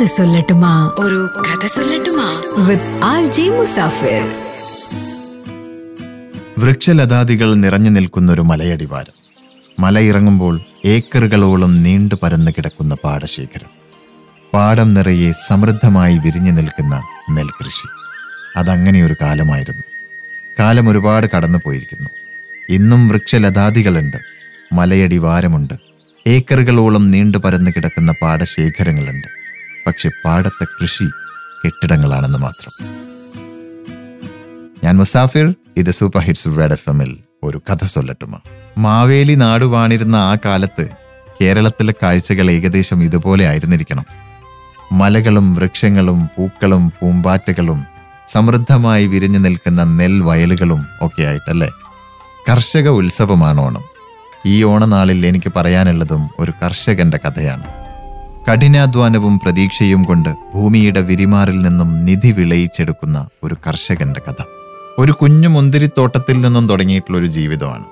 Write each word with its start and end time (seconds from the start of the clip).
കഥ 0.00 0.04
സൊല്ലട്ടുമാ? 0.04 0.94
ഒരു 0.98 1.30
കഥ 1.40 1.66
സൊല്ലട്ടുമാ? 1.66 2.42
വിത്ത് 2.66 3.04
ആർ 3.04 3.26
ജി 3.26 3.42
മുസാഫിർ 3.42 4.32
വൃക്ഷലതാദികൾ 6.58 7.54
നിറഞ്ഞു 7.54 7.90
നിൽക്കുന്ന 7.90 8.32
ഒരു 8.32 8.40
മലയടിവാരം. 8.40 9.12
മലയിറങ്ങുമ്പോൾ 9.80 10.60
ഏക്കറുകളോളം 10.84 11.82
നീണ്ടു 11.82 12.14
പരന്നു 12.22 12.50
കിടക്കുന്ന 12.50 12.96
പാടശേഖരം. 13.04 13.68
പാടം 14.54 14.94
നിറയെ 14.94 15.32
സമൃദ്ധമായി 15.46 16.18
വിരിഞ്ഞു 16.18 16.52
നിൽക്കുന്ന 16.52 17.02
നെൽകൃഷി. 17.30 17.88
അതങ്ങനെയൊരു 18.56 19.16
കാലമായിരുന്നു. 19.22 19.82
കാലം 20.58 20.88
ഒരുപാട് 20.88 21.26
കടന്നു 21.36 21.58
പോയിരിക്കുന്നു 21.64 22.10
ഇന്നും 22.68 23.08
വൃക്ഷലതാദികളുണ്ട്. 23.08 24.16
മലയടിവാരമുണ്ട്. 24.72 25.74
ഏക്കറുകളോളം 26.26 27.10
നീണ്ടു 27.10 27.38
പരന്നു 27.38 27.70
കിടക്കുന്ന 27.70 28.14
പാടശേഖരങ്ങളുണ്ട്. 28.22 29.41
പക്ഷെ 29.86 30.08
പാടത്തെ 30.24 30.64
കൃഷി 30.64 31.04
കെട്ടിടങ്ങളാണെന്ന് 31.64 32.38
മാത്രം. 32.38 32.86
ഞാൻ 34.84 34.96
മുസാഫിർ 34.96 35.54
ഇത് 35.76 35.90
സൂപ്പർ 35.90 36.20
ഹിറ്റ്സ് 36.20 36.48
റെഡ് 36.58 36.72
എഫ് 36.72 36.90
എമ്മിൽ 36.90 37.18
ഒരു 37.42 37.62
കഥ 37.70 37.84
സൊല്ലട്ടുമ 37.84 38.40
മാവേലി 38.78 39.34
നാടുവാണിരുന്ന 39.34 40.16
ആ 40.16 40.36
കാലത്ത് 40.44 40.88
കേരളത്തിലെ 41.40 41.94
കാഴ്ചകൾ 42.02 42.50
ഏകദേശം 42.50 43.04
ഇതുപോലെ 43.04 43.46
ആയിരുന്നിരിക്കണം. 43.46 44.04
മലകളും 44.92 45.54
വൃക്ഷങ്ങളും 45.54 46.26
പൂക്കളും 46.26 46.92
പൂമ്പാറ്റകളും 47.00 47.84
സമൃദ്ധമായി 48.28 49.06
വിരിഞ്ഞു 49.06 49.38
നിൽക്കുന്ന 49.38 49.84
നെൽവയലുകളും 49.84 50.86
ഒക്കെ 51.02 51.22
ആയിട്ടല്ലേ? 51.22 51.70
കർഷക 52.48 52.88
ഉത്സവമാണ് 52.88 53.60
ഓണം. 53.60 53.82
ഈ 54.46 54.64
ഓണനാളിൽ 54.64 55.26
എനിക്ക് 55.26 55.52
പറയാനുള്ളതും 55.56 56.30
ഒരു 56.38 56.52
കർഷകന്റെ 56.62 57.20
കഥയാണ്. 57.28 57.81
കഠിനാധ്വാനവും 58.50 59.38
പ്രതീക്ഷയും 59.38 60.02
കൊണ്ട് 60.02 60.28
ഭൂമിയുടെ 60.54 61.00
വിരിമാറിൽ 61.00 61.62
നിന്നും 61.62 62.04
നിധി 62.04 62.32
വിളയിച്ചെടുക്കുന്ന 62.32 63.28
ഒരു 63.42 63.56
കർഷകന്റെ 63.66 64.20
കഥ. 64.28 64.44
ഒരു 64.98 65.12
കുഞ്ഞു 65.12 65.48
മുന്തിരിത്തോട്ടത്തിൽ 65.48 66.40
നിന്നും 66.40 66.68
തുടങ്ങിയിട്ടുള്ള 66.68 67.18
ഒരു 67.18 67.26
ജീവിതമാണ്. 67.26 67.84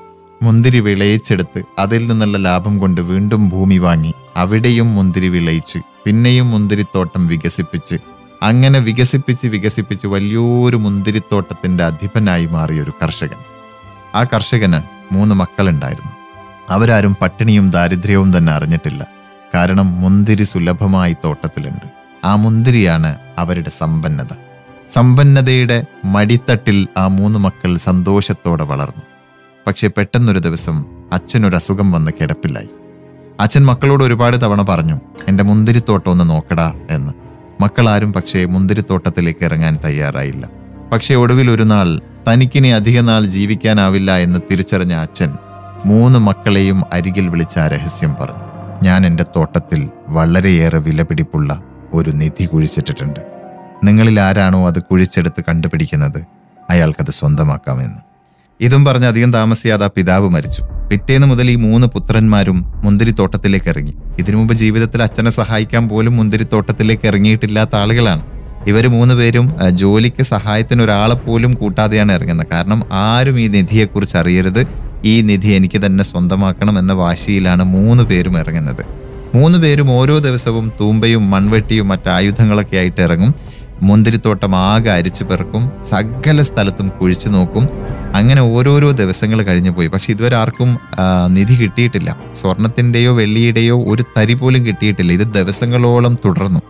മുന്തിരി 0.42 0.80
വിളയിച്ചെടുത്ത് 0.80 1.62
അതിൽ 1.78 2.06
നിന്നുള്ള 2.06 2.38
ലാഭം 2.38 2.78
കൊണ്ട് 2.78 3.00
വീണ്ടും 3.00 3.48
ഭൂമി 3.48 3.78
വാങ്ങി 3.78 4.14
അവിടെയും 4.36 4.94
മുന്തിരി 4.94 5.28
വിളയിച്ച് 5.28 5.78
പിന്നെയും 6.04 6.50
മുന്തിരിത്തോട്ടം 6.50 7.26
വികസിപ്പിച്ച് 7.26 7.96
അങ്ങനെ 8.42 8.78
വികസിപ്പിച്ച് 8.78 9.46
വികസിപ്പിച്ച് 9.46 10.06
വലിയൊരു 10.06 10.76
മുന്തിരിത്തോട്ടത്തിന്റെ 10.76 11.84
അധിപനായി 11.84 12.46
മാറിയ 12.46 12.82
ഒരു 12.82 12.92
കർഷകൻ. 13.02 13.40
ആ 14.14 14.24
കർഷകന് 14.24 15.14
മൂന്ന് 15.14 15.34
മക്കളുണ്ടായിരുന്നു. 15.34 16.12
അവരാരും 16.70 17.16
പട്ടിണിയും 17.22 17.70
ദാരിദ്ര്യവും 17.70 18.36
തന്നെ 18.36 18.52
അറിഞ്ഞിട്ടില്ല. 18.52 19.19
കാരണം 19.54 20.00
മുന്തിരി 20.00 20.44
സുലഭമായി 20.44 21.16
തോട്ടത്തിലുണ്ട്. 21.24 21.90
ആ 22.24 22.36
മുന്തിരിയാണ് 22.36 23.18
അവരുടെ 23.38 23.70
സമ്പന്നത. 23.70 24.32
സമ്പന്നതയുടെ 24.88 25.84
മടിത്തട്ടിൽ 26.04 26.88
ആ 26.96 27.06
മൂന്ന് 27.06 27.38
മക്കൾ 27.38 27.76
സന്തോഷത്തോടെ 27.76 28.64
വളർന്നു. 28.64 29.02
പക്ഷേ 29.66 29.90
പെട്ടെന്നൊരു 29.96 30.38
ദിവസം 30.38 30.84
അച്ഛനൊരു 31.12 31.56
അസുഖം 31.56 31.92
വന്ന് 31.92 32.12
കിടപ്പില്ലായി 32.20 32.68
അച്ഛൻ 33.40 33.66
മക്കളോട് 33.66 34.04
ഒരുപാട് 34.04 34.42
തവണ 34.42 34.62
പറഞ്ഞു 34.62 35.00
എന്റെ 35.28 35.44
മുന്തിരിത്തോട്ടം 35.44 36.10
ഒന്ന് 36.10 36.30
നോക്കടാ 36.30 36.74
എന്ന്. 36.90 37.12
മക്കളാരും 37.62 38.12
പക്ഷേ 38.12 38.44
മുന്തിരിത്തോട്ടത്തിലേക്ക് 38.44 39.44
ഇറങ്ങാൻ 39.44 39.78
തയ്യാറായില്ല. 39.84 40.48
പക്ഷേ 40.92 41.14
ഒടുവിൽ 41.14 41.50
ഒരു 41.50 41.62
നാൾ 41.62 42.00
തനിക്കിനി 42.28 42.68
അധിക 42.68 43.00
നാൾ 43.00 43.24
ജീവിക്കാനാവില്ല 43.24 44.16
എന്ന് 44.16 44.40
തിരിച്ചറിഞ്ഞ 44.50 44.92
അച്ഛൻ 44.94 45.32
മൂന്ന് 45.86 46.18
മക്കളെയും 46.18 46.82
അരികിൽ 46.92 47.28
വിളിച്ച 47.28 47.58
രഹസ്യം 47.58 48.14
പറഞ്ഞു. 48.20 48.49
ഞാൻ 48.82 49.06
എന്റെ 49.06 49.24
തോട്ടത്തിൽ 49.36 49.88
വളരെയേറെ 50.08 50.78
വിലപിടിപ്പുള്ള 50.78 51.62
ഒരു 51.92 52.10
നിധി 52.10 52.44
കുഴിച്ചിട്ടിട്ടുണ്ട്. 52.44 53.20
നിങ്ങളിൽ 53.84 54.20
ആരാണോ 54.20 54.66
അത് 54.66 54.78
കുഴിച്ചെടുത്ത് 54.78 55.44
കണ്ടുപിടിക്കുന്നത്? 55.48 56.20
അയാൾക്കത് 56.70 57.10
സ്വന്തമാക്കാമെന്ന്. 57.10 58.00
ഇതും 58.60 58.84
പറഞ്ഞ് 58.84 59.06
അധികം 59.06 59.32
താമസിയാതെ 59.32 59.84
ആ 59.84 59.90
പിതാവ് 59.96 60.28
മരിച്ചു. 60.28 60.62
പിറ്റേന്ന് 60.90 61.26
മുതൽ 61.26 61.50
ഈ 61.50 61.54
മൂന്ന് 61.54 61.86
പുത്രന്മാരും 61.86 62.64
മുന്തിരിത്തോട്ടത്തിലേക്ക് 62.84 63.68
ഇറങ്ങി. 63.68 63.94
ഇതിനു 64.18 64.36
മുമ്പ് 64.36 64.54
ജീവിതത്തിൽ 64.54 65.02
അച്ഛനെ 65.02 65.30
സഹായിക്കാൻ 65.30 65.88
പോലും 65.88 66.16
മുന്തിരിത്തോട്ടത്തിലേക്ക് 66.16 67.06
ഇറങ്ങിയിട്ടില്ലാത്ത 67.06 67.76
ആളുകളാണ്. 67.76 68.22
ഇവർ 68.66 68.86
മൂന്ന് 68.88 69.14
പേരും 69.14 69.46
ജോലിക്ക് 69.70 70.22
സഹായത്തിന് 70.22 70.82
ഒരാളെ 70.82 71.14
പോലും 71.14 71.52
കൂട്ടാതെയാണ് 71.54 72.12
ഇറങ്ങുന്നത്. 72.12 72.46
കാരണം 72.52 72.80
ആരും 72.92 73.40
ഈ 73.40 73.48
നിധിയെക്കുറിച്ച് 73.48 74.16
അറിയരുത്. 74.16 74.89
ഈ 75.04 75.20
നിധി 75.20 75.48
എനിക്ക് 75.48 75.86
തന്നെ 75.86 76.04
സ്വന്തമാക്കണം 76.04 76.78
എന്ന 76.78 76.92
വാശിയിലാണ് 76.92 77.64
മൂന്ന് 77.64 78.04
പേരും 78.04 78.38
ഇറങ്ങുന്നത്. 78.38 78.84
മൂന്ന് 79.34 79.58
പേരും 79.58 79.90
ഓരോ 79.90 80.18
ദിവസവും 80.18 80.72
തൂമ്പയും 80.80 81.30
മൺവെട്ടിയും 81.30 81.88
മറ്റു 81.88 82.08
ആയുധങ്ങളൊക്കെ 82.08 82.76
ആയിട്ട് 82.76 83.00
ഇറങ്ങും. 83.00 83.34
മുന്തിരിത്തോട്ടം 83.82 84.56
ആകെ 84.56 84.90
അരിച്ചു 84.90 85.24
പെറുക്കും 85.24 85.70
സകല 85.90 86.42
സ്ഥലത്തും 86.42 86.88
കുഴിച്ചു 86.88 87.28
നോക്കും. 87.28 87.68
അങ്ങനെ 88.14 88.42
ഓരോരോ 88.42 88.90
ദിവസങ്ങൾ 88.90 89.42
കഴിഞ്ഞു 89.42 89.70
പോയി. 89.70 89.86
പക്ഷെ 89.86 90.12
ഇതുവരെ 90.12 90.36
ആർക്കും 90.36 90.78
നിധി 91.26 91.54
കിട്ടിയിട്ടില്ല. 91.54 92.16
സ്വർണത്തിന്റെയോ 92.34 93.16
വെള്ളിയുടെയോ 93.16 93.80
ഒരു 93.80 94.04
തരി 94.18 94.34
പോലും 94.34 94.66
കിട്ടിയിട്ടില്ല. 94.66 95.12
ഇത് 95.12 95.34
ദിവസങ്ങളോളം 95.34 96.14
തുടർന്നു. 96.24 96.60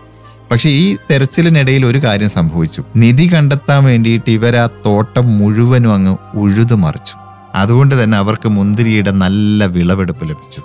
പക്ഷെ 0.50 0.68
ഈ 0.68 0.96
തെരച്ചിലിനിടയിൽ 1.10 1.86
ഒരു 1.86 1.98
കാര്യം 1.98 2.28
സംഭവിച്ചു. 2.28 2.82
നിധി 2.96 3.34
കണ്ടെത്താൻ 3.34 3.84
വേണ്ടിയിട്ട് 3.84 4.30
ഇവർ 4.30 4.56
ആ 4.56 4.66
തോട്ടം 4.86 5.38
മുഴുവനും 5.38 5.94
അങ്ങ് 5.94 6.16
ഉഴുതു 6.34 6.74
മറിച്ചു 6.74 7.19
അതുകൊണ്ട് 7.54 8.02
തന്നെ 8.02 8.18
അവർക്ക് 8.18 8.48
മുന്തിരിയുടെ 8.48 9.10
നല്ല 9.10 9.66
വിളവെടുപ്പ് 9.66 10.24
ലഭിച്ചു. 10.24 10.62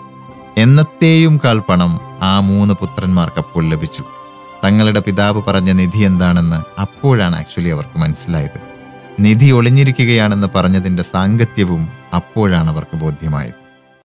എന്നത്തെയും 0.58 1.40
കാൾ 1.46 1.60
പണം 1.60 2.00
ആ 2.22 2.40
മൂന്ന് 2.40 2.74
പുത്രന്മാർക്ക് 2.74 3.38
അപ്പോൾ 3.38 3.70
ലഭിച്ചു. 3.70 4.04
തങ്ങളുടെ 4.64 5.00
പിതാവ് 5.00 5.42
പറഞ്ഞ 5.48 5.72
നിധി 5.72 6.00
എന്താണെന്ന് 6.00 6.82
അപ്പോഴാണ് 6.82 7.36
ആക്ച്വലി 7.36 7.70
അവർക്ക് 7.70 8.00
മനസ്സിലായത്. 8.00 8.60
നിധി 9.20 9.52
ഒളിഞ്ഞിരിക്കുകയാണെന്ന് 9.52 10.48
പറഞ്ഞതിന്റെ 10.56 11.04
സാങ്കത്യവും 11.04 11.88
അപ്പോഴാണ് 12.14 12.70
അവർക്ക് 12.70 12.98
ബോധ്യമായത്. 12.98 13.65